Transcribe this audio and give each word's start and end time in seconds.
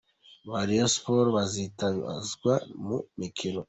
ba 0.49 0.59
Rayon 0.67 0.91
Sports 0.95 1.33
bazitabazwa 1.35 2.53
mu 2.85 2.97
mukino:. 3.17 3.59